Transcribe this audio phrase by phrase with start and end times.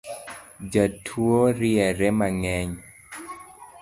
[0.71, 2.73] Jatuo riere mang’eny